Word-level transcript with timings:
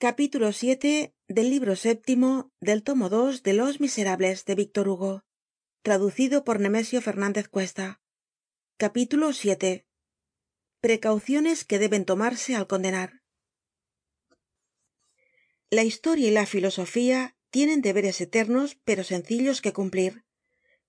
capítulo 0.00 0.54
siete 0.54 1.14
del 1.28 1.50
libro 1.50 1.76
séptimo 1.76 2.50
del 2.58 2.82
tomo 2.82 3.10
dos 3.10 3.42
de 3.42 3.52
los 3.52 3.80
miserables 3.80 4.46
de 4.46 4.54
víctor 4.54 4.88
hugo 4.88 5.26
traducido 5.82 6.42
por 6.42 6.58
nemesio 6.58 7.02
fernandez 7.02 7.48
cuesta. 7.48 8.00
Capítulo 8.78 9.34
siete. 9.34 9.86
Precauciones 10.80 11.66
que 11.66 11.78
deben 11.78 12.06
tomarse 12.06 12.56
al 12.56 12.66
condenar. 12.66 13.20
La 15.68 15.84
historia 15.84 16.28
y 16.28 16.30
la 16.30 16.46
filosofía 16.46 17.36
tienen 17.50 17.82
deberes 17.82 18.22
eternos 18.22 18.78
pero 18.82 19.04
sencillos 19.04 19.60
que 19.60 19.74
cumplir. 19.74 20.24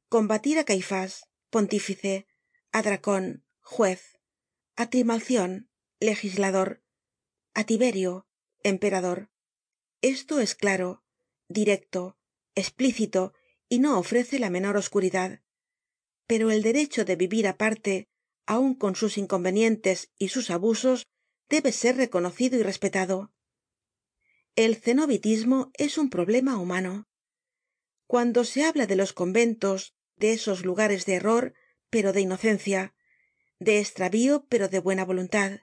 Combatir 0.08 0.58
á 0.58 0.64
caifás 0.64 1.28
pontífice 1.50 2.28
á 2.72 2.82
dracon 2.82 3.44
juez 3.60 4.18
á 4.78 4.88
trimalcion 4.90 5.68
legislador 6.00 6.82
á 7.54 7.66
tiberio 7.66 8.31
emperador 8.64 9.32
esto 10.02 10.40
es 10.40 10.56
claro 10.56 11.04
directo 11.48 12.18
esplícito 12.56 13.34
y 13.70 13.80
no 13.80 14.00
ofrece 14.00 14.40
la 14.40 14.50
menor 14.50 14.76
oscuridad. 14.76 15.42
Pero 16.26 16.50
el 16.50 16.64
derecho 16.64 17.06
de 17.06 17.16
vivir 17.16 17.48
aparte 17.48 18.08
aun 18.48 18.74
con 18.74 18.96
sus 18.96 19.20
inconvenientes 19.20 20.12
y 20.18 20.30
sus 20.30 20.50
abusos 20.50 21.06
debe 21.50 21.72
ser 21.72 21.98
reconocido 21.98 22.58
y 22.58 22.64
respetado. 22.64 23.32
El 24.56 24.76
cenobitismo 24.76 25.72
es 25.76 26.00
un 26.00 26.10
problema 26.10 26.58
humano. 26.58 27.08
Cuando 28.08 28.44
se 28.44 28.66
habla 28.66 28.88
de 28.88 28.96
los 28.96 29.14
conventos 29.14 29.94
de 30.16 30.34
esos 30.34 30.66
lugares 30.66 31.06
de 31.06 31.14
error 31.16 31.54
pero 31.92 32.12
de 32.12 32.22
inocencia 32.22 32.96
de 33.60 33.80
estravío 33.80 34.48
pero 34.50 34.68
de 34.68 34.80
buena 34.80 35.06
voluntad 35.06 35.60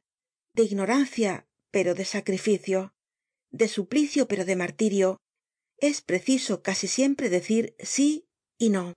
de 0.53 0.62
ignorancia 0.62 1.48
pero 1.78 1.95
de 1.95 2.05
sacrificio 2.05 2.92
de 3.50 3.68
suplicio 3.68 4.27
pero 4.27 4.45
de 4.45 4.56
martirio. 4.56 5.20
Es 5.77 6.02
preciso 6.02 6.60
casi 6.60 6.89
siempre 6.89 7.30
decir 7.30 7.77
sí 7.78 8.27
y 8.58 8.70
no. 8.70 8.94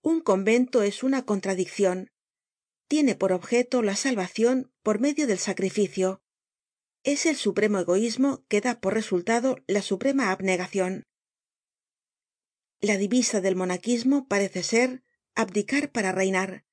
Un 0.00 0.20
convento 0.20 0.84
es 0.84 1.02
una 1.02 1.24
contradiccion 1.24 2.06
tiene 2.86 3.16
por 3.16 3.32
objeto 3.32 3.82
la 3.82 3.96
salvacion 3.96 4.72
por 4.84 5.00
medio 5.00 5.26
del 5.26 5.40
sacrificio. 5.40 6.20
Es 7.02 7.26
el 7.26 7.34
supremo 7.34 7.80
egoísmo 7.80 8.44
que 8.46 8.60
da 8.60 8.80
por 8.80 8.94
resultado 8.94 9.56
la 9.66 9.82
suprema 9.82 10.30
abnegacion 10.30 11.02
la 12.80 12.96
divisa 12.96 13.40
del 13.40 13.56
monaquismo 13.56 14.28
parece 14.28 14.62
ser 14.62 15.02
abdicar 15.34 15.90
para 15.90 16.12
reinar. 16.12 16.64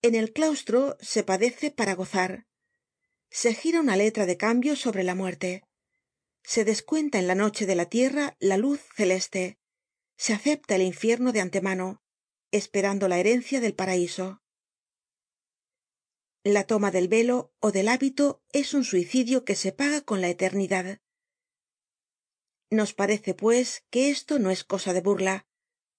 En 0.00 0.14
el 0.14 0.32
claustro 0.32 0.96
se 1.00 1.24
padece 1.24 1.72
para 1.72 1.96
gozar 1.96 2.46
se 3.36 3.52
gira 3.52 3.80
una 3.80 3.96
letra 3.96 4.24
de 4.24 4.38
cambio 4.38 4.76
sobre 4.76 5.04
la 5.04 5.14
muerte. 5.14 5.64
Se 6.42 6.64
descuenta 6.64 7.18
en 7.18 7.26
la 7.26 7.34
noche 7.34 7.66
de 7.66 7.74
la 7.74 7.86
tierra 7.86 8.36
la 8.40 8.56
luz 8.56 8.80
celeste. 8.96 9.58
Se 10.16 10.32
acepta 10.32 10.76
el 10.76 10.82
infierno 10.82 11.32
de 11.32 11.42
antemano 11.42 12.02
esperando 12.50 13.08
la 13.08 13.18
herencia 13.18 13.60
del 13.60 13.74
paraiso 13.74 14.40
la 16.48 16.62
toma 16.64 16.92
del 16.92 17.08
velo 17.08 17.52
ó 17.58 17.72
del 17.72 17.88
hábito 17.88 18.40
es 18.52 18.72
un 18.72 18.84
suicidio 18.84 19.44
que 19.44 19.56
se 19.56 19.72
paga 19.72 20.00
con 20.02 20.20
la 20.20 20.28
eternidad. 20.28 21.00
Nos 22.70 22.94
parece 22.94 23.34
pues 23.34 23.84
que 23.90 24.10
esto 24.10 24.38
no 24.38 24.52
es 24.52 24.62
cosa 24.62 24.92
de 24.92 25.00
burla. 25.00 25.48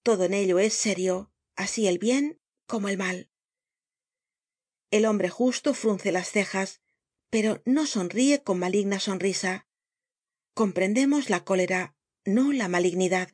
Todo 0.03 0.23
en 0.23 0.33
ello 0.33 0.57
es 0.59 0.73
serio 0.73 1.33
así 1.57 1.87
el 1.87 1.99
bien 1.99 2.39
como 2.65 2.87
el 2.87 2.97
mal. 2.97 3.29
El 4.89 5.05
hombre 5.05 5.27
justo 5.27 5.73
frunce 5.73 6.13
las 6.13 6.31
cejas 6.31 6.81
pero 7.29 7.61
no 7.65 7.85
sonríe 7.85 8.43
con 8.43 8.59
maligna 8.59 8.99
sonrisa. 8.99 9.67
Comprendemos 10.53 11.29
la 11.29 11.43
cólera 11.43 11.95
no 12.25 12.51
la 12.51 12.67
malignidad 12.67 13.29